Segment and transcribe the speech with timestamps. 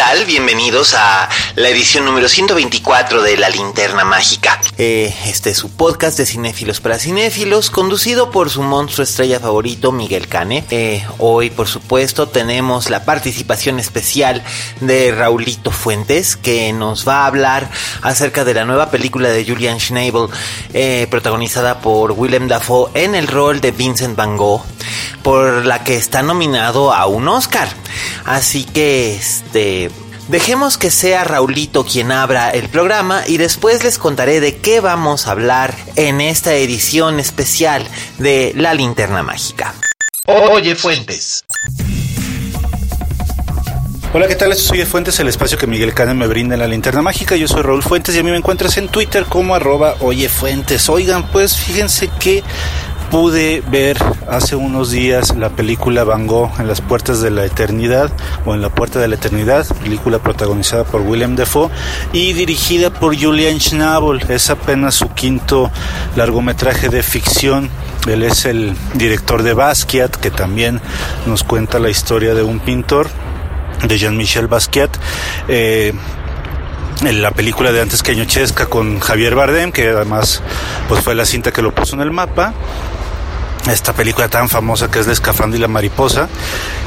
[0.00, 0.24] tal?
[0.24, 4.58] Bienvenidos a la edición número 124 de La Linterna Mágica.
[4.78, 9.92] Eh, este es su podcast de cinéfilos para cinéfilos, conducido por su monstruo estrella favorito,
[9.92, 10.64] Miguel Cane.
[10.70, 14.42] Eh, hoy, por supuesto, tenemos la participación especial
[14.80, 17.70] de Raulito Fuentes, que nos va a hablar
[18.00, 20.28] acerca de la nueva película de Julian Schnabel,
[20.72, 24.64] eh, protagonizada por Willem Dafoe en el rol de Vincent Van Gogh,
[25.22, 27.68] por la que está nominado a un Oscar.
[28.24, 29.89] Así que, este,
[30.30, 35.26] dejemos que sea Raulito quien abra el programa y después les contaré de qué vamos
[35.26, 37.84] a hablar en esta edición especial
[38.18, 39.74] de La Linterna Mágica.
[40.26, 41.44] Oye Fuentes.
[44.12, 44.52] Hola, ¿qué tal?
[44.52, 47.36] Esto soy Fuentes, el espacio que Miguel Cane me brinda en la linterna mágica.
[47.36, 50.88] Yo soy Raúl Fuentes y a mí me encuentras en Twitter como arroba Oye Fuentes.
[50.88, 52.42] Oigan, pues fíjense que
[53.10, 58.12] pude ver hace unos días la película Van Gogh en las puertas de la eternidad
[58.46, 61.70] o en la puerta de la eternidad, película protagonizada por Willem Dafoe
[62.12, 64.24] y dirigida por Julian Schnabel.
[64.28, 65.70] Es apenas su quinto
[66.14, 67.68] largometraje de ficción.
[68.06, 70.80] Él es el director de Basquiat, que también
[71.26, 73.08] nos cuenta la historia de un pintor
[73.86, 74.90] de Jean-Michel Basquiat.
[75.48, 75.92] Eh,
[77.02, 80.42] en la película de antes que Añochesca con Javier Bardem, que además
[80.86, 82.52] pues fue la cinta que lo puso en el mapa
[83.68, 86.28] esta película tan famosa que es La escafandra y la mariposa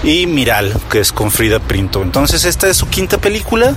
[0.03, 3.75] y Miral que es con Frida Printo entonces esta es su quinta película.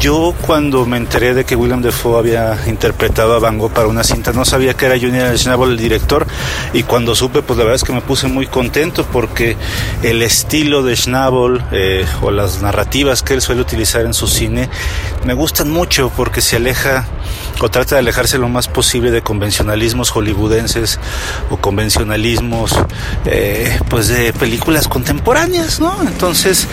[0.00, 4.04] Yo cuando me enteré de que William Defoe había interpretado a Van Gogh para una
[4.04, 6.26] cinta no sabía que era Junior Schnabel el director
[6.72, 9.56] y cuando supe pues la verdad es que me puse muy contento porque
[10.02, 14.68] el estilo de Schnabel eh, o las narrativas que él suele utilizar en su cine
[15.24, 17.06] me gustan mucho porque se aleja
[17.60, 20.98] o trata de alejarse lo más posible de convencionalismos hollywoodenses
[21.50, 22.72] o convencionalismos
[23.24, 26.02] eh, pues de películas contemporáneas, ¿no?
[26.02, 26.66] Entonces,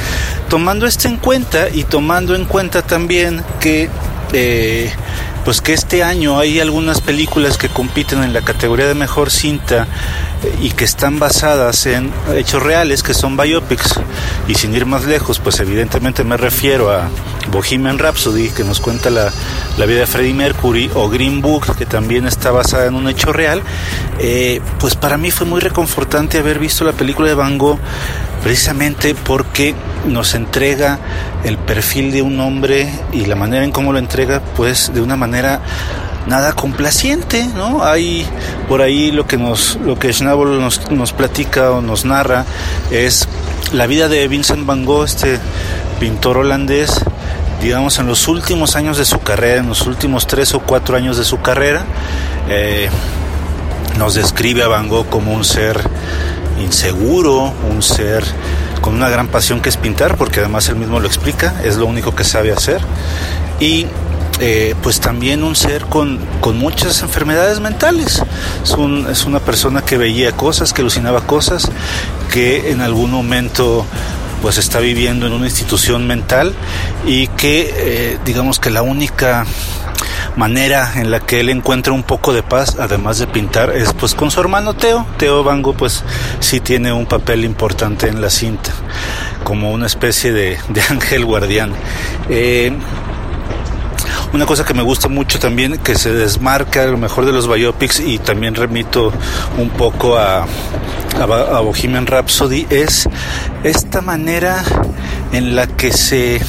[0.49, 3.89] tomando esto en cuenta y tomando en cuenta también que
[4.33, 4.91] eh,
[5.45, 9.87] pues que este año hay algunas películas que compiten en la categoría de mejor cinta
[10.43, 13.99] eh, y que están basadas en hechos reales, que son biopics.
[14.47, 17.09] Y sin ir más lejos, pues evidentemente me refiero a
[17.51, 19.31] Bohemian Rhapsody, que nos cuenta la,
[19.77, 23.33] la vida de Freddie Mercury, o Green Book, que también está basada en un hecho
[23.33, 23.61] real.
[24.19, 27.79] Eh, pues para mí fue muy reconfortante haber visto la película de Van Gogh
[28.43, 29.73] precisamente porque
[30.05, 30.99] nos entrega
[31.43, 35.15] el perfil de un hombre y la manera en cómo lo entrega, pues de una
[35.15, 35.61] manera
[36.27, 37.83] nada complaciente, ¿no?
[37.83, 38.25] Hay
[38.67, 42.45] por ahí lo que nos, lo que Schnabel nos, nos platica o nos narra
[42.91, 43.27] es
[43.71, 45.39] la vida de Vincent Van Gogh, este
[45.99, 47.01] pintor holandés,
[47.61, 51.17] digamos en los últimos años de su carrera, en los últimos tres o cuatro años
[51.17, 51.85] de su carrera,
[52.49, 52.89] eh,
[53.97, 55.79] nos describe a Van Gogh como un ser
[56.59, 58.23] inseguro, un ser
[58.81, 61.85] con una gran pasión que es pintar, porque además él mismo lo explica, es lo
[61.85, 62.81] único que sabe hacer.
[63.59, 63.87] Y
[64.39, 68.21] eh, pues también un ser con, con muchas enfermedades mentales.
[68.63, 71.69] Es, un, es, una persona que veía cosas, que alucinaba cosas,
[72.31, 73.85] que en algún momento
[74.41, 76.53] pues está viviendo en una institución mental
[77.07, 79.45] y que eh, digamos que la única
[80.35, 84.16] manera en la que él encuentra un poco de paz, además de pintar, es pues
[84.16, 85.05] con su hermano Teo.
[85.17, 86.03] Teo Bango pues
[86.39, 88.71] sí tiene un papel importante en la cinta,
[89.44, 90.57] como una especie de,
[90.89, 91.71] ángel guardián.
[92.30, 92.71] Eh,
[94.33, 97.47] una cosa que me gusta mucho también, que se desmarca a lo mejor de los
[97.47, 99.13] biopics y también remito
[99.59, 100.47] un poco a,
[101.19, 103.07] a, Bohemian Rhapsody, es
[103.63, 104.63] esta manera
[105.31, 106.41] en la que se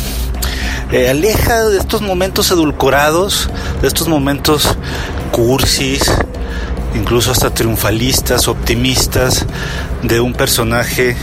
[0.94, 3.50] aleja de estos momentos edulcorados,
[3.82, 4.76] de estos momentos
[5.32, 6.02] cursis,
[6.94, 9.44] incluso hasta triunfalistas, optimistas,
[10.02, 11.16] de un personaje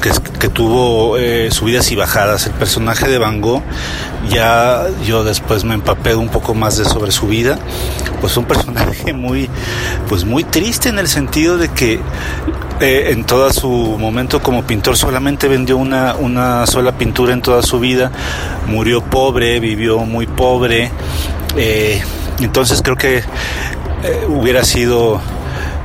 [0.00, 2.46] que, que tuvo eh, subidas y bajadas.
[2.46, 3.62] El personaje de Van Gogh,
[4.30, 7.58] ya yo después me empapé un poco más de sobre su vida,
[8.20, 9.50] pues un personaje muy,
[10.08, 12.00] pues muy triste en el sentido de que
[12.82, 17.62] eh, en todo su momento como pintor solamente vendió una, una sola pintura en toda
[17.62, 18.10] su vida,
[18.66, 20.90] murió pobre, vivió muy pobre,
[21.56, 22.02] eh,
[22.40, 23.22] entonces creo que
[24.28, 25.20] hubiera sido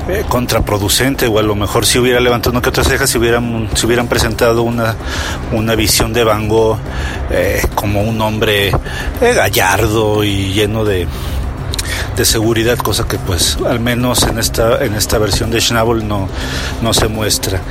[0.09, 3.67] eh, contraproducente o a lo mejor si hubiera levantado una que otra ceja si hubieran,
[3.73, 4.95] si hubieran presentado una,
[5.51, 6.77] una visión de Van Gogh
[7.29, 11.07] eh, como un hombre eh, gallardo y lleno de,
[12.15, 16.27] de seguridad, cosa que pues al menos en esta, en esta versión de Schnabel no,
[16.81, 17.61] no se muestra.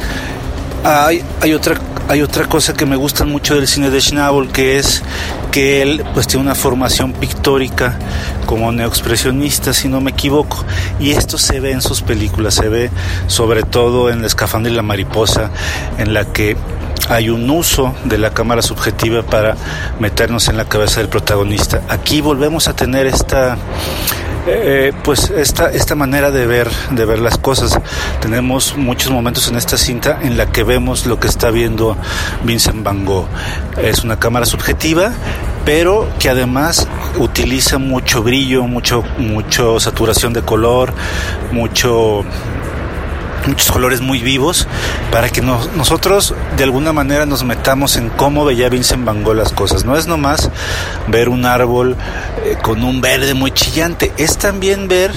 [0.84, 4.78] Hay, hay otra hay otra cosa que me gusta mucho del cine de Schnabel, que
[4.78, 5.02] es
[5.50, 7.98] que él pues tiene una formación pictórica
[8.46, 10.64] como neoexpresionista, si no me equivoco,
[11.00, 12.90] y esto se ve en sus películas, se ve
[13.26, 15.50] sobre todo en La escafandra y la mariposa,
[15.98, 16.56] en la que
[17.08, 19.56] hay un uso de la cámara subjetiva para
[19.98, 21.82] meternos en la cabeza del protagonista.
[21.88, 23.56] Aquí volvemos a tener esta
[24.48, 27.80] eh, pues esta, esta manera de ver, de ver las cosas.
[28.20, 31.96] Tenemos muchos momentos en esta cinta en la que vemos lo que está viendo
[32.44, 33.26] Vincent Van Gogh.
[33.76, 35.10] Es una cámara subjetiva,
[35.64, 36.86] pero que además
[37.18, 40.92] utiliza mucho brillo, mucho, mucho saturación de color,
[41.50, 42.24] mucho
[43.46, 44.66] muchos colores muy vivos
[45.10, 49.52] para que nosotros de alguna manera nos metamos en cómo veía Vincent Van Gogh las
[49.52, 49.84] cosas.
[49.84, 50.50] No es nomás
[51.08, 51.96] ver un árbol
[52.44, 55.12] eh, con un verde muy chillante, es también ver,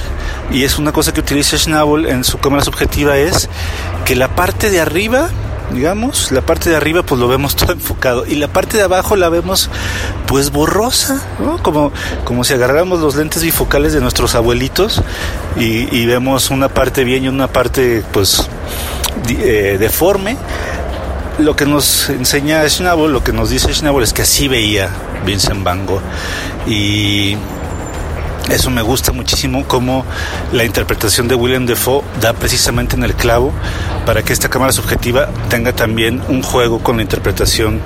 [0.51, 3.49] y es una cosa que utiliza Schnabel en su cámara subjetiva, es
[4.05, 5.29] que la parte de arriba
[5.71, 9.15] digamos, la parte de arriba pues lo vemos todo enfocado y la parte de abajo
[9.15, 9.69] la vemos
[10.27, 11.61] pues borrosa, ¿no?
[11.61, 11.91] Como,
[12.23, 15.01] como si agarráramos los lentes bifocales de nuestros abuelitos
[15.57, 18.47] y, vemos una parte bien y una parte pues
[19.29, 20.37] eh, deforme.
[21.37, 24.89] Lo que nos enseña Schnabel, lo que nos dice Schnabel es que así veía
[25.25, 26.01] Vincent Van Gogh
[26.67, 27.37] y
[28.49, 30.05] eso me gusta muchísimo como
[30.51, 33.53] la interpretación de William Defoe da precisamente en el clavo
[34.05, 37.79] para que esta cámara subjetiva tenga también un juego con la interpretación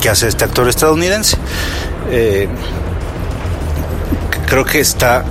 [0.00, 1.36] que hace este actor estadounidense.
[2.10, 2.48] Eh,
[4.46, 5.24] creo que está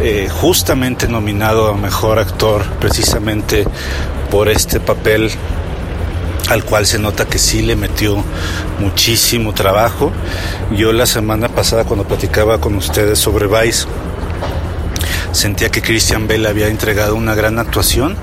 [0.00, 3.64] eh, justamente nominado a mejor actor precisamente
[4.30, 5.30] por este papel
[6.48, 8.22] al cual se nota que sí le metió
[8.78, 10.12] muchísimo trabajo.
[10.76, 13.86] Yo la semana pasada cuando platicaba con ustedes sobre Vice,
[15.32, 18.16] sentía que Christian Bell había entregado una gran actuación,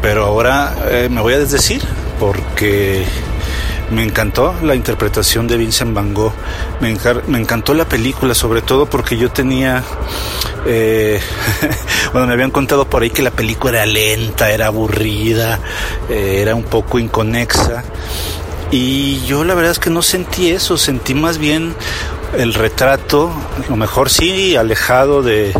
[0.00, 1.82] pero ahora eh, me voy a desdecir
[2.18, 3.04] porque
[3.92, 6.32] me encantó la interpretación de Vincent Van Gogh,
[6.80, 6.96] me,
[7.28, 9.84] me encantó la película, sobre todo porque yo tenía,
[10.66, 11.20] eh,
[12.12, 15.60] bueno, me habían contado por ahí que la película era lenta, era aburrida,
[16.08, 17.84] eh, era un poco inconexa.
[18.70, 21.74] Y yo la verdad es que no sentí eso, sentí más bien
[22.36, 23.30] el retrato,
[23.64, 25.52] a lo mejor sí, alejado de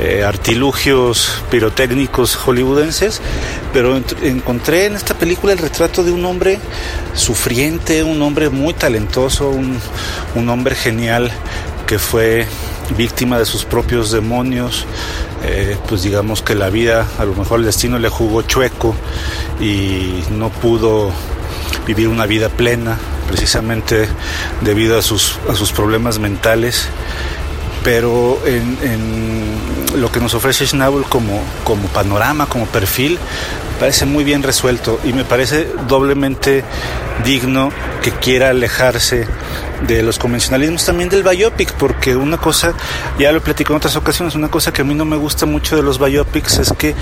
[0.00, 3.20] eh, artilugios pirotécnicos hollywoodenses,
[3.72, 6.58] pero encontré en esta película el retrato de un hombre
[7.14, 9.78] sufriente, un hombre muy talentoso, un,
[10.34, 11.32] un hombre genial
[11.86, 12.46] que fue
[12.96, 14.86] víctima de sus propios demonios,
[15.44, 18.94] eh, pues digamos que la vida, a lo mejor el destino le jugó chueco
[19.60, 21.10] y no pudo
[21.86, 22.98] vivir una vida plena,
[23.28, 24.08] precisamente
[24.60, 26.88] debido a sus, a sus problemas mentales.
[27.84, 29.56] Pero en,
[29.96, 33.18] lo que nos ofrece Schnabel como, como panorama, como perfil,
[33.80, 36.62] parece muy bien resuelto y me parece doblemente
[37.24, 37.70] digno
[38.00, 39.26] que quiera alejarse
[39.86, 42.74] de los convencionalismos también del biopic, porque una cosa,
[43.18, 45.46] ya lo he platicado en otras ocasiones, una cosa que a mí no me gusta
[45.46, 46.94] mucho de los biopics es que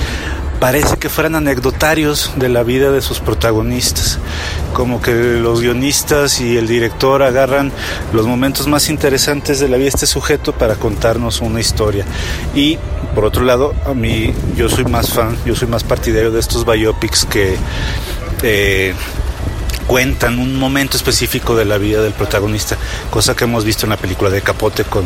[0.61, 4.19] parece que fueran anecdotarios de la vida de sus protagonistas,
[4.75, 7.73] como que los guionistas y el director agarran
[8.13, 12.05] los momentos más interesantes de la vida de este sujeto para contarnos una historia.
[12.55, 12.79] Y
[13.15, 16.67] por otro lado, a mí yo soy más fan, yo soy más partidario de estos
[16.67, 17.57] biopics que
[18.43, 18.95] eh,
[19.87, 22.77] cuentan un momento específico de la vida del protagonista,
[23.11, 25.05] cosa que hemos visto en la película de Capote con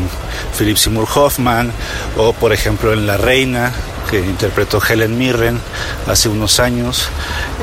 [0.58, 1.72] Philip Seymour Hoffman
[2.16, 3.72] o por ejemplo en La Reina
[4.10, 5.60] que interpretó Helen Mirren
[6.06, 7.08] hace unos años.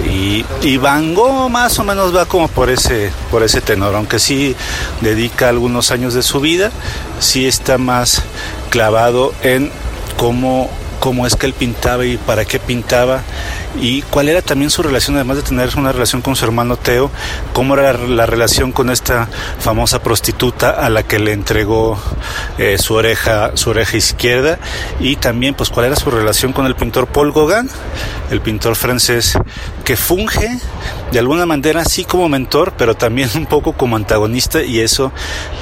[0.06, 1.16] Y, y Van
[1.50, 4.56] más o menos va como por ese por ese tenor, aunque sí
[5.02, 6.72] dedica algunos años de su vida,
[7.20, 8.24] sí está más
[8.70, 9.72] clavado en
[10.18, 10.70] cómo
[11.00, 13.24] cómo es que él pintaba y para qué pintaba
[13.80, 17.10] y cuál era también su relación, además de tener una relación con su hermano Teo,
[17.54, 21.98] cómo era la relación con esta famosa prostituta a la que le entregó
[22.58, 24.60] eh, su oreja, su oreja izquierda.
[25.00, 27.70] Y también pues cuál era su relación con el pintor Paul Gauguin,
[28.30, 29.38] el pintor francés
[29.86, 30.60] que funge
[31.12, 34.64] de alguna manera sí como mentor, pero también un poco como antagonista.
[34.64, 35.14] Y eso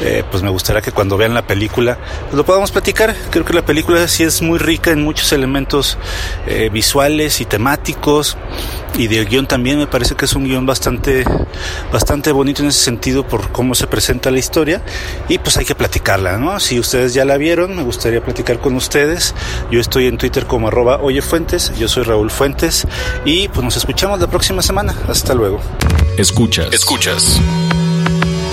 [0.01, 3.15] eh, pues me gustaría que cuando vean la película pues, lo podamos platicar.
[3.29, 5.97] Creo que la película sí es muy rica en muchos elementos
[6.47, 7.98] eh, visuales y temáticos
[8.97, 11.23] y de guion también me parece que es un guion bastante
[11.91, 14.81] bastante bonito en ese sentido por cómo se presenta la historia
[15.27, 16.59] y pues hay que platicarla, ¿no?
[16.59, 19.35] Si ustedes ya la vieron, me gustaría platicar con ustedes.
[19.71, 22.87] Yo estoy en Twitter como arroba oyefuentes, yo soy Raúl Fuentes
[23.25, 24.95] y pues nos escuchamos la próxima semana.
[25.07, 25.59] Hasta luego.
[26.17, 26.73] Escuchas.
[26.73, 27.39] Escuchas.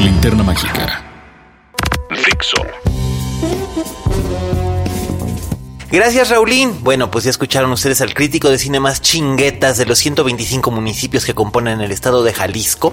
[0.00, 1.02] Linterna Mágica.
[2.10, 2.62] Fixo.
[5.88, 6.83] Gracias, Raulín.
[6.83, 11.25] Bueno, pues ya escucharon ustedes al crítico de cine más chinguetas de los 125 municipios
[11.25, 12.93] que componen el estado de Jalisco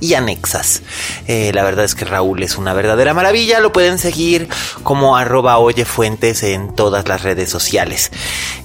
[0.00, 0.82] y anexas.
[1.28, 3.60] Eh, la verdad es que Raúl es una verdadera maravilla.
[3.60, 4.48] Lo pueden seguir
[4.82, 8.10] como arroba oyefuentes en todas las redes sociales.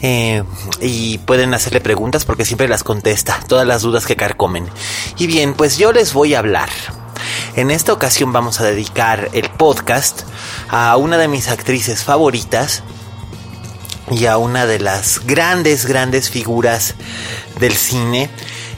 [0.01, 0.43] Eh,
[0.81, 4.67] y pueden hacerle preguntas porque siempre las contesta, todas las dudas que carcomen.
[5.19, 6.69] Y bien, pues yo les voy a hablar.
[7.55, 10.21] En esta ocasión vamos a dedicar el podcast
[10.69, 12.83] a una de mis actrices favoritas,
[14.11, 16.95] y a una de las grandes, grandes figuras
[17.59, 18.29] del cine,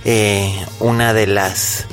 [0.05, 1.85] eh, una de las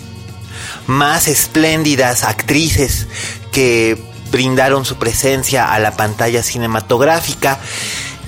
[0.86, 3.06] más espléndidas actrices
[3.52, 4.00] que
[4.30, 7.58] brindaron su presencia a la pantalla cinematográfica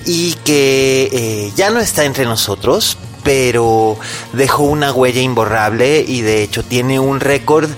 [0.05, 3.97] y que eh, ya no está entre nosotros, pero
[4.33, 7.69] dejó una huella imborrable y de hecho tiene un récord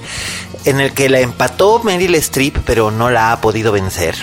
[0.66, 4.16] en el que la empató Meryl Streep, pero no la ha podido vencer.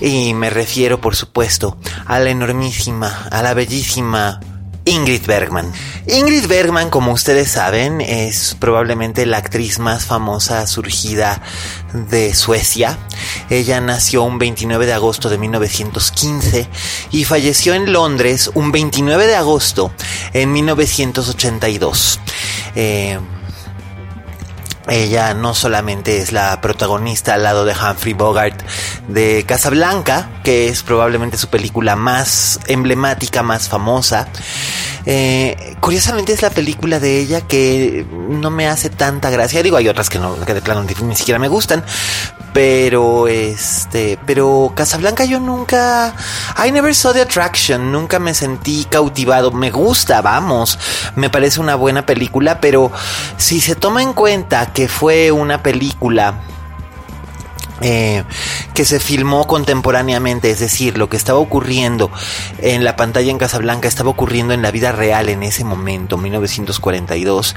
[0.00, 4.40] Y me refiero, por supuesto, a la enormísima, a la bellísima
[4.86, 5.72] Ingrid Bergman.
[6.06, 11.40] Ingrid Bergman, como ustedes saben, es probablemente la actriz más famosa surgida
[11.94, 12.98] de Suecia.
[13.48, 16.68] Ella nació un 29 de agosto de 1915
[17.12, 19.90] y falleció en Londres un 29 de agosto
[20.34, 22.20] en 1982.
[22.76, 23.18] Eh,
[24.88, 28.62] ella no solamente es la protagonista al lado de Humphrey Bogart
[29.08, 34.28] de Casablanca, que es probablemente su película más emblemática, más famosa.
[35.06, 39.62] Eh, curiosamente es la película de ella que no me hace tanta gracia.
[39.62, 41.84] Digo, hay otras que no, que de plano ni siquiera me gustan.
[42.54, 46.14] Pero este, pero Casablanca yo nunca,
[46.64, 49.50] I never saw the attraction, nunca me sentí cautivado.
[49.50, 50.78] Me gusta, vamos,
[51.16, 52.92] me parece una buena película, pero
[53.38, 56.34] si se toma en cuenta que fue una película
[57.86, 58.24] eh,
[58.72, 62.10] que se filmó contemporáneamente, es decir, lo que estaba ocurriendo
[62.62, 67.54] en la pantalla en Casablanca estaba ocurriendo en la vida real en ese momento, 1942.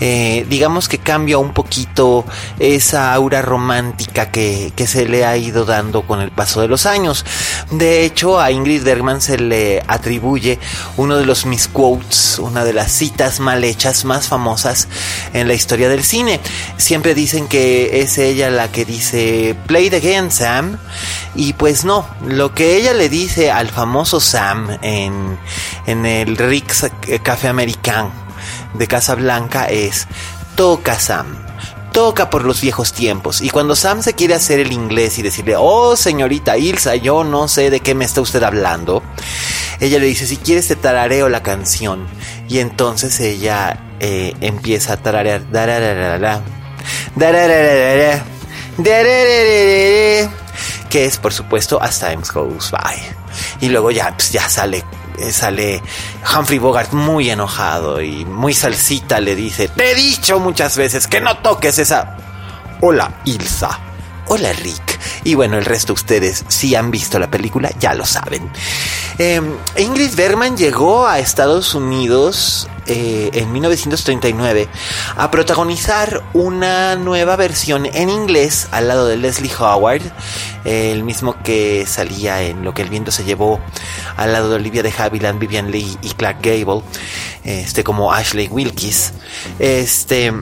[0.00, 2.24] Eh, digamos que cambia un poquito
[2.58, 6.84] esa aura romántica que, que se le ha ido dando con el paso de los
[6.84, 7.24] años.
[7.70, 10.58] De hecho, a Ingrid Bergman se le atribuye
[10.96, 14.88] uno de los misquotes, una de las citas mal hechas más famosas
[15.32, 16.40] en la historia del cine.
[16.76, 20.78] Siempre dicen que es ella la que dice Play the game, Sam.
[21.34, 25.38] Y pues no, lo que ella le dice al famoso Sam en,
[25.86, 26.86] en el Rick's
[27.22, 28.10] Café American
[28.74, 30.06] de Casa Blanca es:
[30.56, 31.50] Toca, Sam
[31.92, 33.40] toca por los viejos tiempos.
[33.40, 37.48] Y cuando Sam se quiere hacer el inglés y decirle, oh señorita Ilsa, yo no
[37.48, 39.02] sé de qué me está usted hablando,
[39.80, 42.06] ella le dice, si quieres te tarareo la canción.
[42.48, 45.42] Y entonces ella eh, empieza a tararear,
[50.90, 52.96] que es por supuesto As Time Goes By.
[53.60, 54.84] Y luego ya, pues, ya sale,
[55.18, 55.82] eh, sale
[56.36, 61.20] Humphrey Bogart muy enojado y muy salsita le dice, te he dicho muchas veces que
[61.20, 62.16] no toques esa...
[62.80, 63.78] Hola, Ilsa.
[64.26, 65.00] Hola, Rick.
[65.24, 68.50] Y bueno, el resto ustedes, si han visto la película, ya lo saben.
[69.18, 74.68] Em, Ingrid Bergman llegó a Estados Unidos eh, en 1939
[75.16, 80.02] a protagonizar una nueva versión en inglés al lado de Leslie Howard,
[80.64, 83.60] el mismo que salía en Lo que el viento se llevó
[84.16, 86.82] al lado de Olivia de Havilland, Vivian Lee y Clark Gable,
[87.44, 89.12] este como Ashley Wilkes.
[89.60, 90.32] Este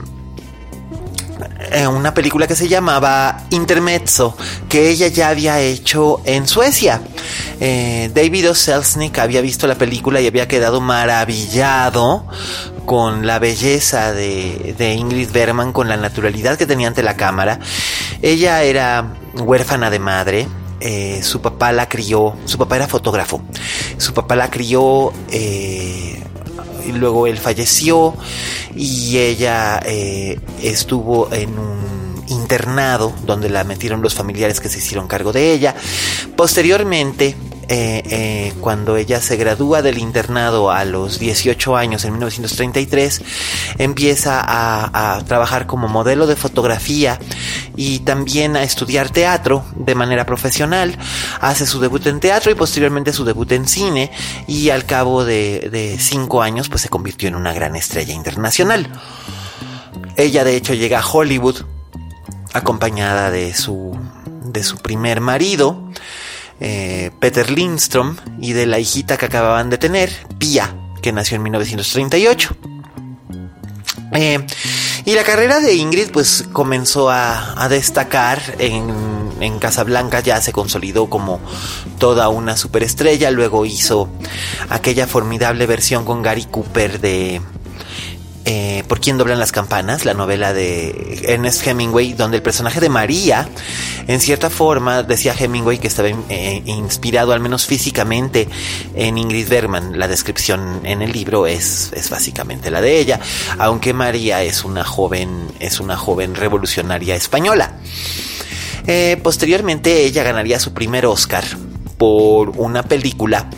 [1.89, 4.35] una película que se llamaba Intermezzo,
[4.67, 7.01] que ella ya había hecho en Suecia.
[7.59, 12.25] Eh, David O'Selznick había visto la película y había quedado maravillado
[12.85, 17.59] con la belleza de, Ingrid Bergman, con la naturalidad que tenía ante la cámara.
[18.21, 20.47] Ella era huérfana de madre,
[20.79, 23.41] eh, su papá la crió, su papá era fotógrafo,
[23.97, 26.23] su papá la crió, eh,
[26.87, 28.15] y luego él falleció
[28.75, 35.07] y ella eh, estuvo en un internado donde la metieron los familiares que se hicieron
[35.07, 35.75] cargo de ella.
[36.35, 37.35] Posteriormente,
[37.69, 43.21] eh, eh, cuando ella se gradúa del internado a los 18 años en 1933,
[43.77, 47.19] empieza a, trabajar como modelo de fotografía
[47.75, 50.97] y también a estudiar teatro de manera profesional.
[51.41, 54.11] Hace su debut en teatro y posteriormente su debut en cine
[54.47, 58.91] y al cabo de, de cinco años pues se convirtió en una gran estrella internacional.
[60.15, 61.57] Ella de hecho llega a Hollywood
[62.53, 63.97] acompañada de su,
[64.43, 65.89] de su primer marido,
[66.59, 71.43] eh, Peter Lindstrom, y de la hijita que acababan de tener, Pia, que nació en
[71.43, 72.55] 1938.
[74.13, 74.45] Eh,
[75.05, 81.39] y la carrera de Ingrid pues comenzó a, destacar en, Casablanca, ya se consolidó como
[81.97, 84.09] toda una superestrella, luego hizo
[84.69, 87.41] aquella formidable versión con Gary Cooper de
[88.45, 92.89] eh, Por quién doblan las campanas, la novela de Ernest Hemingway, donde el personaje de
[92.89, 93.47] María,
[94.07, 98.47] en cierta forma, decía Hemingway que estaba eh, inspirado, al menos físicamente,
[98.95, 99.99] en Ingrid Bergman.
[99.99, 103.19] La descripción en el libro es, básicamente la de ella,
[103.57, 107.73] aunque María es una joven, es una joven revolucionaria española.
[108.87, 111.43] Eh, posteriormente ella ganaría su primer Oscar
[111.99, 113.49] por una película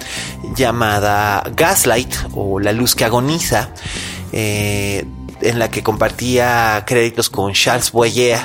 [0.56, 3.70] llamada Gaslight o La luz que agoniza,
[4.32, 5.06] eh,
[5.42, 8.40] en la que compartía créditos con Charles Boyer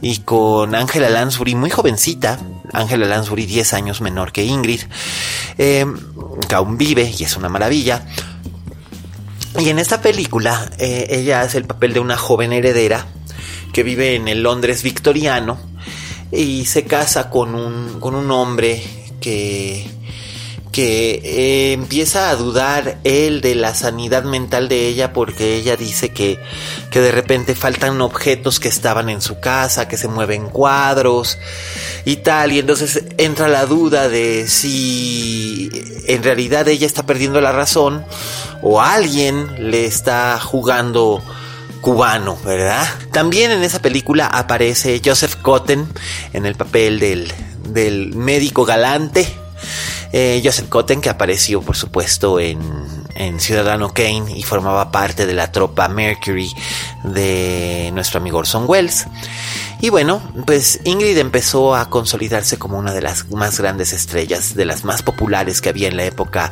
[0.00, 2.38] y con Angela Lansbury, muy jovencita,
[2.72, 4.82] Angela Lansbury 10 años menor que Ingrid,
[5.58, 5.86] eh,
[6.48, 8.06] que aún vive y es una maravilla.
[9.58, 13.06] Y en esta película eh, ella hace el papel de una joven heredera
[13.72, 15.58] que vive en el Londres victoriano
[16.30, 18.82] y se casa con un, con un hombre
[19.20, 19.95] que
[20.76, 26.10] que eh, empieza a dudar él de la sanidad mental de ella porque ella dice
[26.10, 26.38] que,
[26.90, 31.38] que de repente faltan objetos que estaban en su casa, que se mueven cuadros
[32.04, 35.70] y tal, y entonces entra la duda de si
[36.08, 38.04] en realidad ella está perdiendo la razón
[38.60, 41.22] o alguien le está jugando
[41.80, 42.86] cubano, ¿verdad?
[43.12, 45.88] También en esa película aparece Joseph Cotten
[46.34, 47.32] en el papel del,
[47.66, 49.26] del médico galante
[50.18, 52.58] eh, Joseph Cotten, que apareció por supuesto en,
[53.16, 56.50] en, Ciudadano Kane y formaba parte de la tropa Mercury
[57.04, 59.06] de nuestro amigo Orson Welles.
[59.82, 64.64] Y bueno, pues Ingrid empezó a consolidarse como una de las más grandes estrellas, de
[64.64, 66.50] las más populares que había en la época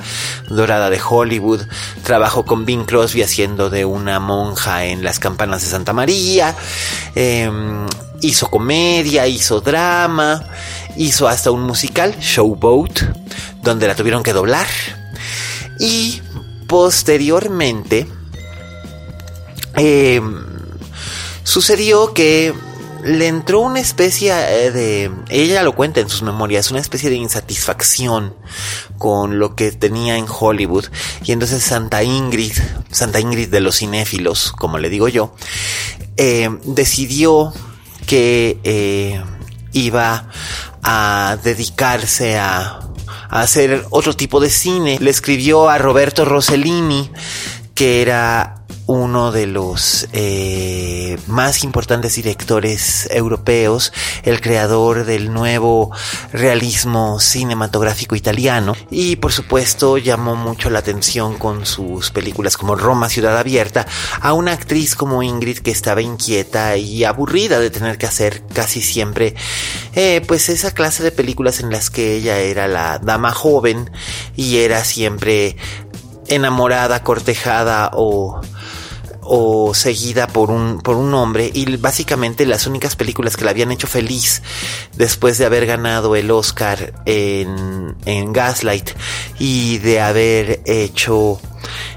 [0.51, 1.63] dorada de Hollywood.
[2.03, 6.55] Trabajó con Bing Crosby haciendo de una monja en las campanas de Santa María.
[7.15, 7.51] Eh,
[8.21, 10.45] hizo comedia, hizo drama,
[10.97, 13.01] hizo hasta un musical, Showboat,
[13.63, 14.67] donde la tuvieron que doblar.
[15.79, 16.21] Y
[16.67, 18.07] posteriormente
[19.77, 20.21] eh,
[21.43, 22.55] sucedió que
[23.05, 27.17] le entró una especie eh, de, ella lo cuenta en sus memorias, una especie de
[27.17, 28.35] insatisfacción
[28.99, 30.87] con lo que tenía en Hollywood.
[31.23, 32.55] Y entonces Santa Ingrid,
[32.91, 35.35] Santa Ingrid de los cinéfilos, como le digo yo,
[36.17, 37.53] eh, decidió
[38.07, 39.23] que eh,
[39.73, 40.31] iba
[40.85, 42.81] a dedicarse a,
[43.29, 44.99] a hacer otro tipo de cine.
[45.01, 47.11] Le escribió a Roberto Rossellini,
[47.75, 48.54] que era
[48.87, 53.93] uno de los eh, más importantes directores europeos,
[54.25, 55.91] el creador del nuevo
[56.33, 58.77] realismo cinematográfico italiano.
[58.91, 63.87] Y por supuesto llamó mucho la atención con sus películas como Roma Ciudad Abierta
[64.21, 68.83] a una actriz como Ingrid que estaba inquieta y aburrida de tener que hacer casi
[68.83, 69.35] siempre
[69.95, 73.91] eh, pues esa clase de películas en las que ella era la dama joven
[74.37, 75.57] y era siempre
[76.29, 78.41] enamorada, cortejada o
[79.25, 83.73] o seguida por un, por un hombre y básicamente las únicas películas que la habían
[83.73, 84.43] hecho feliz
[84.95, 88.91] después de haber ganado el Oscar en, en Gaslight
[89.39, 91.41] y de haber hecho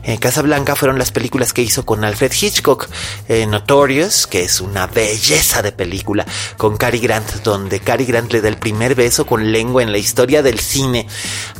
[0.04, 2.88] en Casablanca fueron las películas que hizo con Alfred Hitchcock,
[3.28, 6.26] eh, Notorious, que es una belleza de película,
[6.58, 9.98] con Cary Grant, donde Cary Grant le da el primer beso con lengua en la
[9.98, 11.08] historia del cine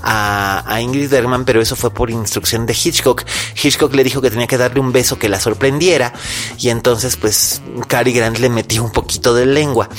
[0.04, 3.24] a, a Ingrid Bergman, pero eso fue por instrucción de Hitchcock.
[3.62, 6.14] Hitchcock le dijo que tenía que darle un beso que la sorprendiera
[6.58, 9.90] y entonces pues Cary Grant le metió un poquito de lengua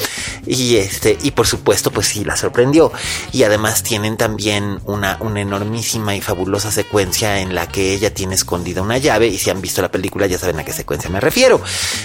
[0.46, 2.92] y este y por supuesto pues sí la sorprendió
[3.32, 8.34] y además tienen también una, una enormísima y fabulosa secuencia en la que ella tiene
[8.34, 11.20] escondida una llave y si han visto la película ya saben a qué secuencia me
[11.20, 11.60] refiero.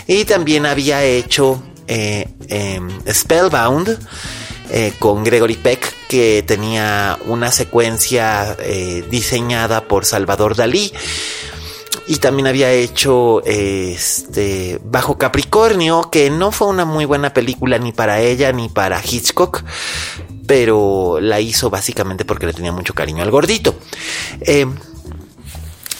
[0.08, 3.97] Y también había hecho eh, em, Spellbound
[4.69, 10.91] eh, con Gregory Peck, que tenía una secuencia eh, diseñada por Salvador Dalí.
[12.08, 17.93] Y también había hecho este Bajo Capricornio, que no fue una muy buena película ni
[17.93, 19.63] para ella ni para Hitchcock,
[20.45, 23.75] pero la hizo básicamente porque le tenía mucho cariño al gordito.
[24.41, 24.65] Eh,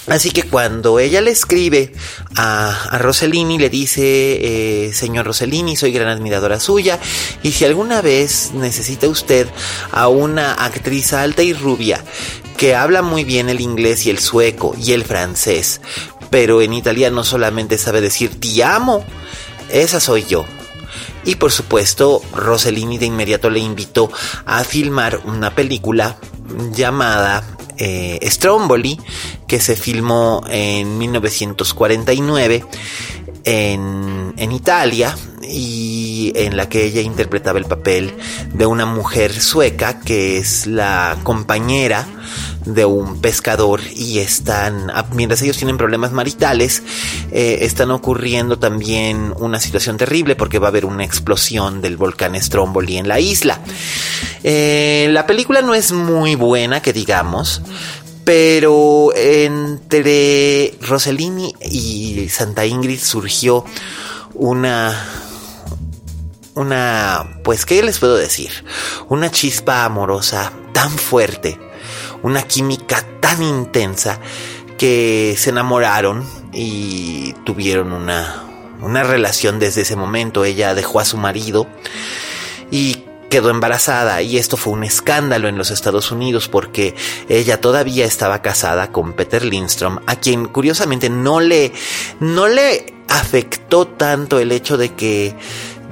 [0.08, 1.94] Así que cuando ella le escribe
[2.36, 7.00] a, a Rossellini, le dice, eh, señor Rossellini, soy gran admiradora suya,
[7.42, 9.48] y si alguna vez necesita usted
[9.92, 12.04] a una actriz alta y rubia
[12.58, 15.80] que habla muy bien el inglés y el sueco y el francés,
[16.30, 19.06] pero en italiano solamente sabe decir ti amo,
[19.70, 20.46] esa soy yo.
[21.26, 24.12] Y por supuesto, Rossellini de inmediato le invitó
[24.46, 26.18] a filmar una película
[26.74, 27.44] llamada
[27.78, 29.00] eh, Stromboli,
[29.48, 32.66] que se filmó en 1949
[33.44, 38.14] en, en Italia y en la que ella interpretaba el papel
[38.54, 42.08] de una mujer sueca que es la compañera
[42.66, 46.82] de un pescador y están, mientras ellos tienen problemas maritales,
[47.32, 52.42] eh, están ocurriendo también una situación terrible porque va a haber una explosión del volcán
[52.42, 53.60] Stromboli en la isla.
[54.44, 57.62] Eh, la película no es muy buena, que digamos,
[58.24, 63.66] pero entre Rossellini y Santa Ingrid surgió
[64.34, 65.24] una
[66.56, 68.52] una, pues, ¿qué les puedo decir?
[69.10, 71.60] Una chispa amorosa tan fuerte,
[72.22, 74.20] una química tan intensa
[74.78, 78.44] que se enamoraron y tuvieron una,
[78.82, 80.46] una relación desde ese momento.
[80.46, 81.68] Ella dejó a su marido
[82.70, 83.04] y
[83.34, 86.94] quedó embarazada y esto fue un escándalo en los Estados Unidos porque
[87.28, 91.72] ella todavía estaba casada con Peter Lindstrom, a quien curiosamente no le
[92.20, 95.36] no le afectó tanto el hecho de que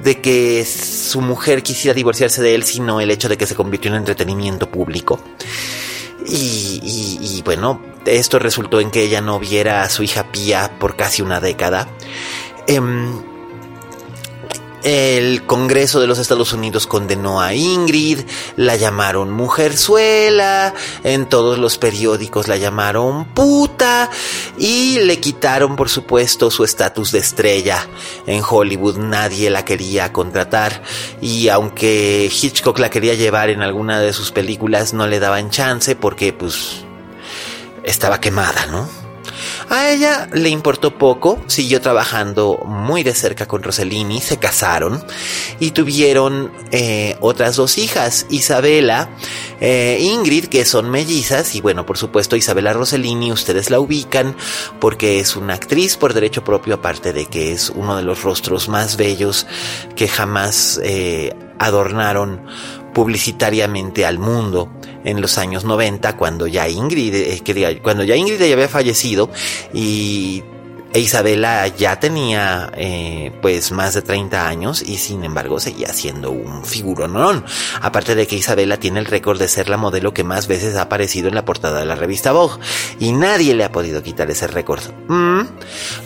[0.04, 3.90] de que su mujer quisiera divorciarse de él, sino el hecho de que se convirtió
[3.90, 5.18] en entretenimiento público.
[6.24, 10.94] Y, y, bueno, esto resultó en que ella no viera a su hija Pía por
[10.94, 11.88] casi una década.
[12.68, 12.80] Eh,
[14.82, 18.20] el Congreso de los Estados Unidos condenó a Ingrid,
[18.56, 24.10] la llamaron mujerzuela, en todos los periódicos la llamaron puta
[24.58, 27.86] y le quitaron por supuesto su estatus de estrella.
[28.26, 30.82] En Hollywood nadie la quería contratar
[31.20, 35.96] y aunque Hitchcock la quería llevar en alguna de sus películas no le daban chance
[35.96, 36.84] porque pues
[37.84, 39.01] estaba quemada, ¿no?
[39.68, 45.02] A ella le importó poco, siguió trabajando muy de cerca con Rossellini, se casaron
[45.60, 49.08] y tuvieron eh, otras dos hijas, Isabela,
[49.60, 54.36] e Ingrid, que son mellizas, y bueno, por supuesto Isabela Rossellini, ustedes la ubican
[54.80, 58.68] porque es una actriz por derecho propio, aparte de que es uno de los rostros
[58.68, 59.46] más bellos
[59.96, 62.44] que jamás eh, adornaron
[62.92, 64.68] publicitariamente al mundo
[65.04, 69.30] en los años 90 cuando ya Ingrid, eh, cuando ya Ingrid ya había fallecido
[69.72, 70.42] y
[70.92, 76.30] e Isabela ya tenía eh, pues más de 30 años y sin embargo seguía siendo
[76.30, 77.44] un figuronón.
[77.80, 80.82] Aparte de que Isabela tiene el récord de ser la modelo que más veces ha
[80.82, 82.62] aparecido en la portada de la revista Vogue
[82.98, 84.82] y nadie le ha podido quitar ese récord.
[85.08, 85.42] Mm.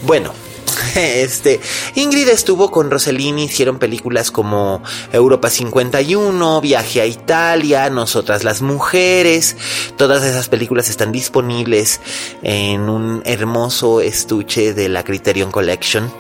[0.03, 0.33] Bueno,
[0.97, 1.61] Este,
[1.95, 9.57] Ingrid estuvo con Rossellini, hicieron películas como Europa 51, Viaje a Italia, Nosotras las Mujeres.
[9.97, 12.01] Todas esas películas están disponibles
[12.43, 16.13] en un hermoso estuche de la Criterion Collection.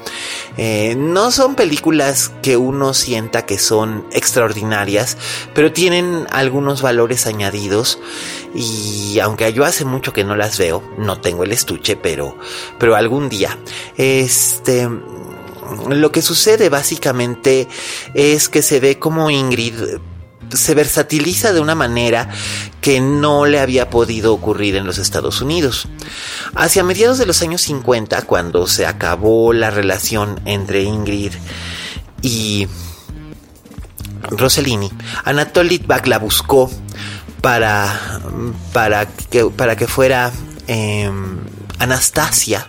[0.56, 5.16] Eh, no son películas que uno sienta que son extraordinarias,
[5.54, 7.98] pero tienen algunos valores añadidos
[8.54, 12.36] y aunque yo hace mucho que no las veo, no tengo el estuche, pero,
[12.78, 13.58] pero algún día.
[14.46, 14.88] Este,
[15.88, 17.66] lo que sucede básicamente
[18.14, 19.74] es que se ve como Ingrid
[20.54, 22.30] se versatiliza de una manera
[22.80, 25.88] que no le había podido ocurrir en los Estados Unidos.
[26.54, 31.32] Hacia mediados de los años 50, cuando se acabó la relación entre Ingrid
[32.22, 32.68] y
[34.30, 34.92] Rossellini,
[35.24, 36.70] Anatoly Litvak la buscó
[37.40, 38.20] para,
[38.72, 40.30] para, que, para que fuera
[40.68, 41.38] em,
[41.80, 42.68] Anastasia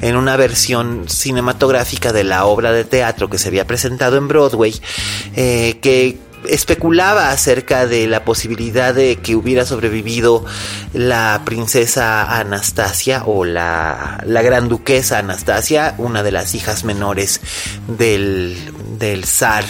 [0.00, 4.74] en una versión cinematográfica de la obra de teatro que se había presentado en Broadway,
[5.34, 10.44] eh, que especulaba acerca de la posibilidad de que hubiera sobrevivido
[10.92, 17.40] la princesa Anastasia o la, la gran duquesa Anastasia, una de las hijas menores
[17.88, 18.56] del,
[18.98, 19.64] del zar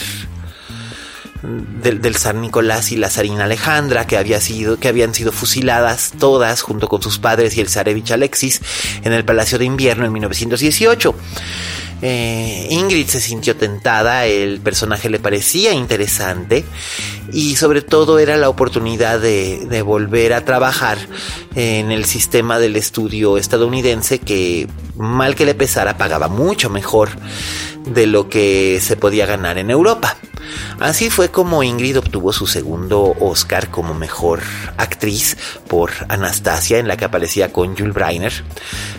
[1.42, 6.62] del, zar Nicolás y la zarina Alejandra, que, había sido, que habían sido fusiladas todas
[6.62, 8.60] junto con sus padres y el zarevich Alexis
[9.02, 11.14] en el Palacio de Invierno en 1918.
[12.02, 16.64] Eh, Ingrid se sintió tentada, el personaje le parecía interesante
[17.32, 20.98] y sobre todo era la oportunidad de, volver a trabajar
[21.54, 27.10] en el sistema del estudio estadounidense que mal que le pesara pagaba mucho mejor
[27.86, 30.16] de lo que se podía ganar en Europa.
[30.78, 34.42] Así fue como Ingrid obtuvo su segundo Oscar como mejor
[34.76, 35.36] actriz
[35.68, 38.44] por Anastasia, en la que aparecía con Jules Breiner.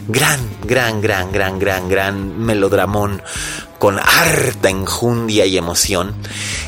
[0.08, 2.46] Gran, gran, gran, gran, gran, gran
[3.80, 6.16] con harta enjundia y emoción,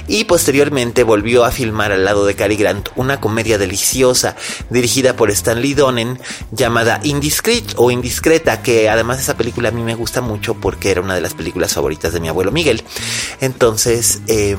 [0.07, 4.35] y posteriormente volvió a filmar al lado de Cary Grant una comedia deliciosa
[4.69, 6.19] dirigida por Stanley Donen
[6.51, 11.01] llamada Indiscreet o Indiscreta, que además esa película a mí me gusta mucho porque era
[11.01, 12.83] una de las películas favoritas de mi abuelo Miguel.
[13.41, 14.57] Entonces, eh,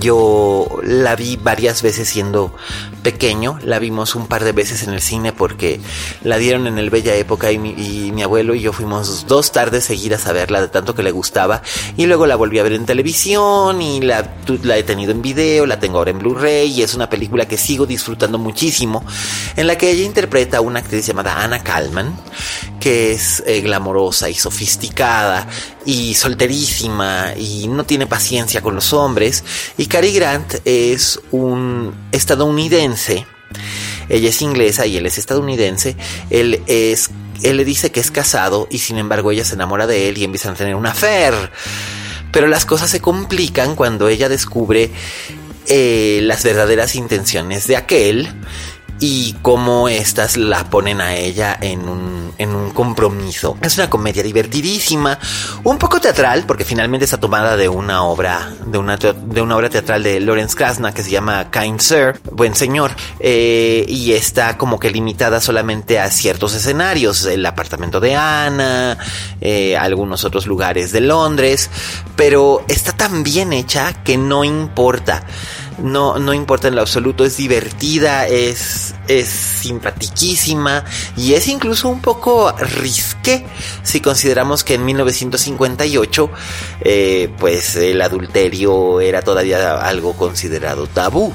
[0.00, 2.54] yo la vi varias veces siendo
[2.98, 5.80] pequeño, la vimos un par de veces en el cine porque
[6.22, 10.26] la dieron en el Bella Época y mi, abuelo y yo fuimos dos tardes seguidas
[10.26, 11.62] a verla de tanto que le gustaba
[11.96, 15.66] y luego la volví a ver en televisión y la, la he tenido en video,
[15.66, 19.04] la tengo ahora en Blu-ray y es una película que sigo disfrutando muchísimo
[19.56, 22.14] en la que ella interpreta a una actriz llamada Anna Kalman
[22.80, 25.48] que es eh, glamorosa y sofisticada
[25.88, 29.42] y solterísima y no tiene paciencia con los hombres
[29.78, 33.24] y Cary Grant es un estadounidense.
[34.10, 35.96] Ella es inglesa y él es estadounidense.
[36.28, 37.08] Él es
[37.42, 40.24] él le dice que es casado y sin embargo ella se enamora de él y
[40.24, 41.32] empiezan a tener una affair.
[42.32, 44.90] Pero las cosas se complican cuando ella descubre
[45.68, 48.28] eh, las verdaderas intenciones de aquel
[49.00, 53.56] y cómo estas la ponen a ella en un, en un compromiso.
[53.62, 55.18] Es una comedia divertidísima,
[55.64, 59.68] un poco teatral, porque finalmente está tomada de una obra, de una, de una obra
[59.70, 64.78] teatral de Lawrence Krasna que se llama Kind Sir, Buen Señor, eh, y está como
[64.78, 68.98] que limitada solamente a ciertos escenarios, el apartamento de Ana,
[69.40, 71.70] eh, algunos otros lugares de Londres,
[72.16, 75.24] pero está tan bien hecha que no importa
[75.82, 80.84] no, no importa en lo absoluto, es divertida, es, es simpatiquísima
[81.16, 83.46] y es incluso un poco risqué
[83.82, 86.30] si consideramos que en 1958
[86.80, 91.32] eh, pues el adulterio era todavía algo considerado tabú.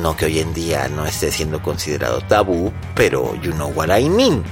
[0.00, 4.08] No que hoy en día no esté siendo considerado tabú, pero you know what I
[4.08, 4.42] mean.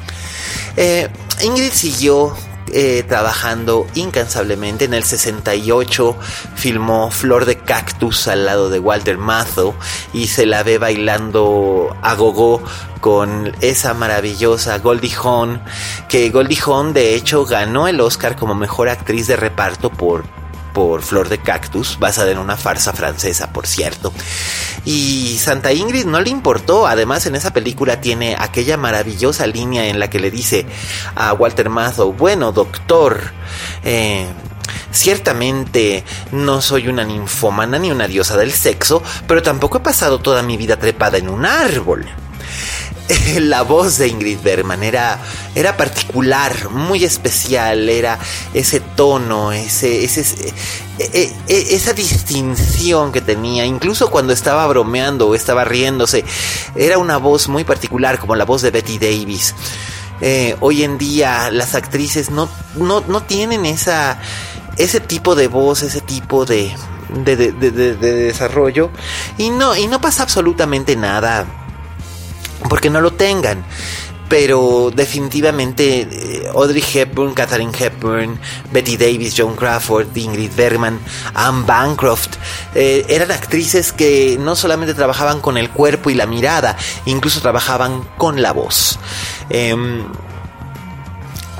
[0.77, 1.09] Eh,
[1.43, 2.35] Ingrid siguió
[2.73, 4.87] eh, trabajando incansablemente.
[4.87, 6.17] En el 68
[6.55, 9.75] filmó Flor de Cactus al lado de Walter Matthau
[10.13, 12.63] y se la ve bailando a gogo
[13.01, 15.61] con esa maravillosa Goldie Hawn,
[16.09, 20.42] que Goldie Hawn de hecho ganó el Oscar como mejor actriz de reparto por
[20.73, 24.13] por Flor de Cactus, basada en una farsa francesa, por cierto.
[24.85, 29.99] Y Santa Ingrid no le importó, además en esa película tiene aquella maravillosa línea en
[29.99, 30.67] la que le dice
[31.15, 33.21] a Walter Matthau, bueno, doctor,
[33.85, 34.27] eh,
[34.93, 40.43] Ciertamente no soy una ninfómana ni una diosa del sexo, pero tampoco he pasado toda
[40.43, 42.07] mi vida trepada en un árbol.
[43.41, 45.19] la voz de Ingrid Bergman era,
[45.55, 48.19] era particular, muy especial, era
[48.55, 50.23] ese tono, ese, ese,
[50.99, 56.25] e, e, esa distinción que tenía, incluso cuando estaba bromeando o estaba riéndose,
[56.75, 59.55] era una voz muy particular, como la voz de Betty Davis.
[60.21, 64.21] Eh, hoy en día las actrices no, no, no tienen esa,
[64.77, 66.73] ese tipo de voz, ese tipo de,
[67.25, 68.91] de, de, de desarrollo
[69.37, 71.62] y no, y no pasa absolutamente nada
[72.69, 73.65] porque no lo tengan.
[74.29, 78.39] Pero definitivamente eh, Audrey Hepburn, Katharine Hepburn,
[78.73, 80.99] Betty Davis, Joan Crawford, Ingrid Bergman,
[81.35, 82.37] Anne Bancroft
[82.75, 88.09] eh, eran actrices que no solamente trabajaban con el cuerpo y la mirada, incluso trabajaban
[88.17, 88.99] con la voz.
[89.51, 90.03] Em,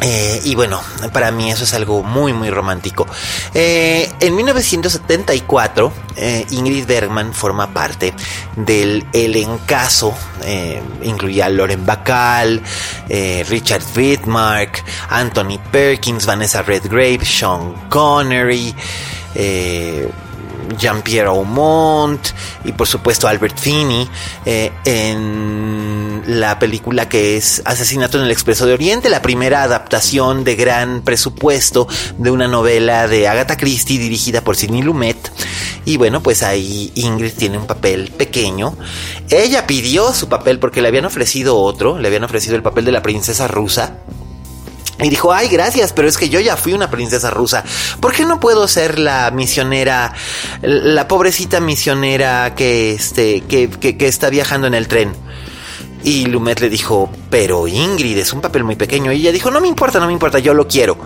[0.01, 0.81] eh, y bueno,
[1.13, 3.07] para mí eso es algo muy, muy romántico.
[3.55, 8.15] Eh, en 1974, eh, Ingrid Bergman forma parte
[8.57, 10.15] del elencazo.
[11.03, 12.63] incluía a Lauren Bacall,
[13.49, 18.75] Richard Widmark, Anthony Perkins, Vanessa Redgrave, Sean Connery.
[20.79, 22.21] Jean-Pierre Aumont
[22.65, 24.09] y por supuesto Albert Finney
[24.45, 30.45] eh, en la película que es Asesinato en el Expreso de Oriente, la primera adaptación
[30.45, 35.33] de gran presupuesto de una novela de Agatha Christie dirigida por Sidney Lumet.
[35.85, 38.77] Y bueno, pues ahí Ingrid tiene un papel pequeño.
[39.31, 42.93] Ella pidió su papel porque le habían ofrecido otro, le habían ofrecido el papel de
[42.93, 43.97] la princesa rusa
[45.03, 47.65] y dijo, ay, gracias, pero es que yo ya fui una princesa rusa.
[48.01, 50.13] ¿Por qué no puedo ser la misionera,
[50.63, 55.15] la pobrecita misionera que, este, que, que, está viajando en el tren?
[56.05, 59.13] Y Lumet le dijo, pero Ingrid, es un papel muy pequeño.
[59.13, 60.99] Y ella dijo, no me importa, no me importa, yo lo quiero.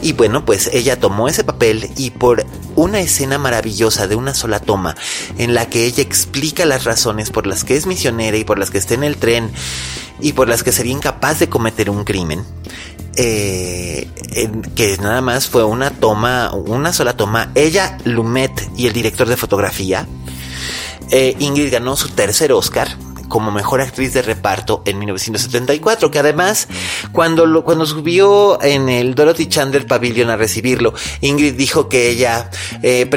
[0.00, 4.60] Y bueno, pues ella tomó ese papel y por una escena maravillosa de una sola
[4.60, 4.96] toma,
[5.36, 8.70] en la que ella explica las razones por las que es misionera y por las
[8.70, 9.50] que está en el tren
[10.20, 12.44] y por las que sería incapaz de cometer un crimen,
[13.20, 14.08] eh,
[14.76, 19.36] que nada más fue una toma, una sola toma, ella, Lumet y el director de
[19.36, 20.06] fotografía,
[21.10, 22.96] eh, Ingrid ganó su tercer Oscar
[23.28, 26.68] como mejor actriz de reparto en 1974, que además
[27.12, 32.50] cuando lo, cuando subió en el Dorothy Chandler Pavilion a recibirlo, Ingrid dijo que ella
[32.82, 33.08] eh,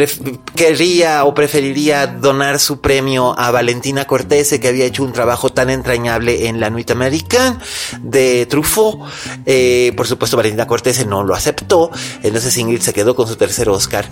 [0.56, 5.70] quería o preferiría donar su premio a Valentina Cortese, que había hecho un trabajo tan
[5.70, 7.58] entrañable en La Nuit Americaine
[8.02, 9.00] de Truffaut.
[9.46, 11.92] Eh, por supuesto, Valentina Cortese no lo aceptó,
[12.24, 14.06] entonces Ingrid se quedó con su tercer Oscar,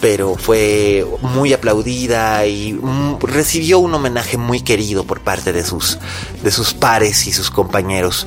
[0.00, 5.98] pero fue muy aplaudida y mm, recibió un homenaje muy querido por parte de sus,
[6.42, 8.26] de sus pares y sus compañeros.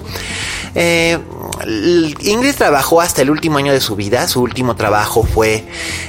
[0.75, 1.17] Eh,
[2.19, 4.27] Ingrid trabajó hasta el último año de su vida.
[4.27, 5.65] Su último trabajo fue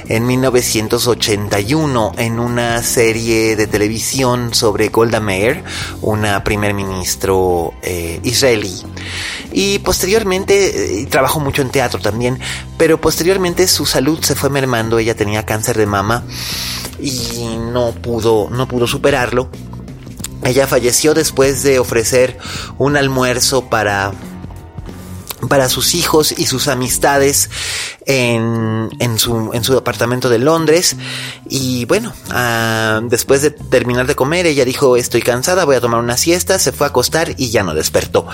[0.07, 5.63] en 1981 en una serie de televisión sobre Golda Meir,
[6.01, 8.73] una primer ministro eh, israelí.
[9.53, 12.39] Y posteriormente eh, trabajó mucho en teatro también,
[12.77, 14.99] pero posteriormente su salud se fue mermando.
[14.99, 16.23] Ella tenía cáncer de mama
[16.99, 19.49] y no pudo, no pudo superarlo.
[20.43, 22.37] Ella falleció después de ofrecer
[22.77, 24.13] un almuerzo para
[25.47, 27.49] para sus hijos y sus amistades
[28.05, 30.97] en, en, su, en su apartamento de Londres.
[31.47, 35.99] Y bueno, ah, después de terminar de comer, ella dijo, estoy cansada, voy a tomar
[35.99, 38.27] una siesta, se fue a acostar y ya no despertó.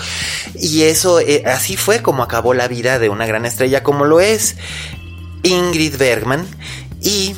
[0.54, 4.20] Y eso, eh, así fue como acabó la vida de una gran estrella como lo
[4.20, 4.56] es
[5.42, 6.46] Ingrid Bergman.
[7.00, 7.36] Y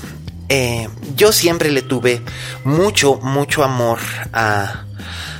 [0.48, 2.22] eh, yo siempre le tuve
[2.64, 3.98] mucho, mucho amor
[4.32, 4.85] a,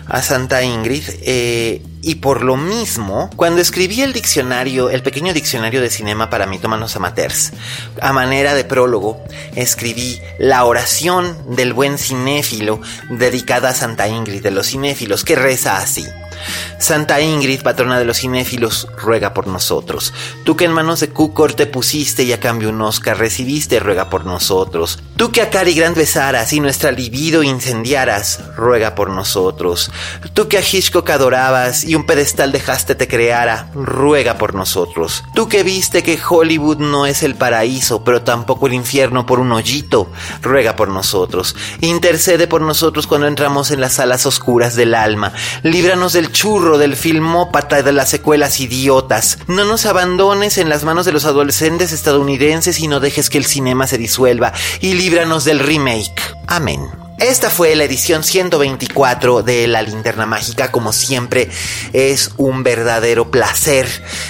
[0.09, 1.05] a Santa Ingrid.
[1.23, 6.47] Eh, y por lo mismo, cuando escribí el diccionario, el pequeño diccionario de cinema para
[6.47, 7.53] mitómanos amateurs,
[8.01, 9.25] a manera de prólogo,
[9.57, 15.79] escribí la oración del buen cinéfilo dedicada a Santa Ingrid de los cinéfilos, que reza
[15.79, 16.07] así.
[16.79, 20.13] Santa Ingrid, patrona de los cinéfilos, ruega por nosotros.
[20.45, 24.11] Tú que en manos de Cúcor te pusiste y a cambio un Oscar recibiste, ruega
[24.11, 24.99] por nosotros.
[25.17, 29.91] Tú que a Cari Grant besaras y nuestra libido incendiaras, ruega por nosotros.
[30.35, 35.25] Tú que a Hitchcock adorabas y un pedestal dejaste te creara, ruega por nosotros.
[35.35, 39.53] Tú que viste que Hollywood no es el paraíso, pero tampoco el infierno por un
[39.53, 40.11] hoyito,
[40.43, 41.57] ruega por nosotros.
[41.81, 45.33] Intercede por nosotros cuando entramos en las salas oscuras del alma.
[45.63, 49.39] Líbranos del churro del filmópata de las secuelas idiotas.
[49.47, 53.47] No nos abandones en las manos de los adolescentes estadounidenses y no dejes que el
[53.47, 54.53] cinema se disuelva.
[54.81, 56.21] Y líbranos del remake.
[56.47, 57.06] Amén.
[57.19, 60.71] Esta fue la edición 124 de La Linterna Mágica.
[60.71, 61.49] Como siempre,
[61.95, 63.89] es un verdadero placer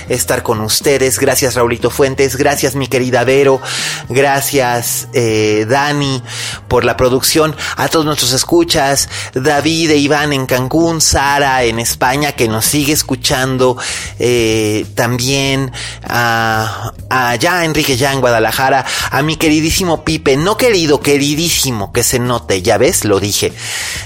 [0.09, 1.19] estar con ustedes.
[1.19, 2.37] Gracias, Raulito Fuentes.
[2.37, 3.61] Gracias, mi querida Vero.
[4.09, 6.23] Gracias, eh, Dani,
[6.69, 7.57] por la producción.
[7.77, 9.09] A todos nuestros escuchas.
[9.35, 11.01] David e Iván en Cancún.
[11.01, 13.77] Sara en España, que nos sigue escuchando.
[14.21, 15.73] Eh, también
[16.05, 18.85] a, allá, Enrique, ya en Guadalajara.
[19.11, 20.37] A mi queridísimo Pipe.
[20.37, 23.53] No querido, queridísimo, que se note ya vez, lo dije.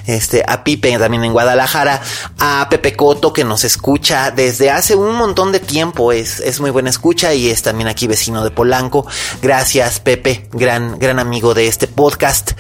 [0.07, 2.03] Este, a Pipe también en Guadalajara,
[2.39, 6.71] a Pepe Coto que nos escucha desde hace un montón de tiempo, es, es muy
[6.71, 9.07] buena escucha y es también aquí vecino de Polanco.
[9.43, 12.53] Gracias Pepe, gran, gran amigo de este podcast.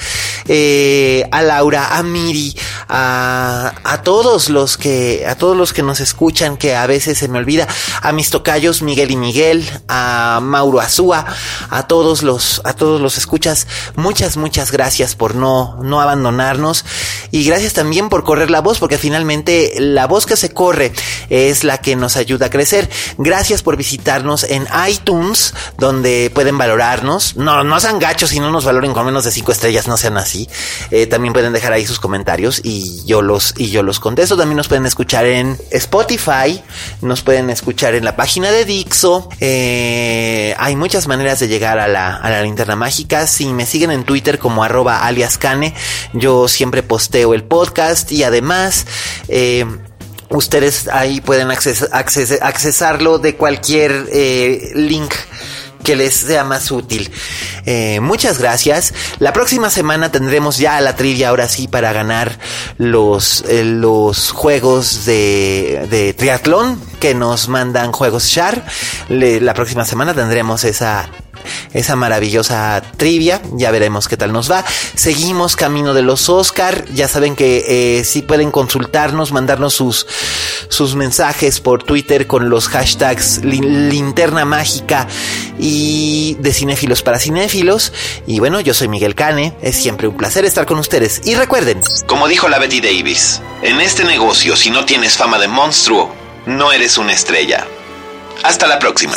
[0.46, 2.56] Eh, a Laura, a Miri,
[2.88, 7.28] a, a todos los que, a todos los que nos escuchan, que a veces se
[7.28, 7.68] me olvida,
[8.02, 11.26] a mis tocayos Miguel y Miguel, a Mauro Azúa,
[11.68, 16.84] a todos los, a todos los escuchas, muchas, muchas gracias por no abandonarnos
[17.30, 20.92] y gracias también por correr la voz porque finalmente la voz que se corre
[21.28, 22.88] es la que nos ayuda a crecer.
[23.18, 27.36] Gracias por visitarnos en iTunes donde pueden valorarnos.
[27.36, 30.16] No, no sean gachos y no nos valoren con menos de cinco estrellas, no sean
[30.16, 30.48] así.
[30.90, 34.36] Eh, también pueden dejar ahí sus comentarios y yo los y yo los contesto.
[34.36, 36.62] También nos pueden escuchar en Spotify,
[37.02, 39.28] nos pueden escuchar en la página de Dixo.
[39.40, 43.26] Eh, hay muchas maneras de llegar a la, a la linterna mágica.
[43.26, 45.74] Si me siguen en Twitter como arroba aliascane,
[46.12, 48.86] yo siempre posteo el podcast y además...
[49.28, 49.64] Eh,
[50.30, 55.12] ustedes ahí pueden accesarlo de cualquier eh, link
[55.82, 57.10] que les sea más útil.
[57.64, 58.92] Eh, muchas gracias.
[59.18, 62.38] La próxima semana tendremos ya la trivia ahora sí para ganar
[62.76, 68.64] los, eh, los juegos de, de triatlón que nos mandan juegos Char.
[69.08, 71.08] la próxima semana tendremos esa
[71.72, 73.40] esa maravillosa trivia.
[73.52, 74.64] Ya veremos qué tal nos va.
[74.94, 76.84] Seguimos camino de los Oscar.
[76.92, 80.06] Ya saben que eh, sí pueden consultarnos, mandarnos sus,
[80.68, 85.06] sus mensajes por Twitter con los hashtags linterna mágica
[85.58, 87.92] y de cinéfilos para cinéfilos.
[88.26, 89.54] Y bueno, yo soy Miguel Cane.
[89.62, 91.20] Es siempre un placer estar con ustedes.
[91.24, 95.48] Y recuerden, como dijo la Betty Davis, en este negocio, si no tienes fama de
[95.48, 96.14] monstruo,
[96.46, 97.66] no eres una estrella.
[98.42, 99.16] Hasta la próxima.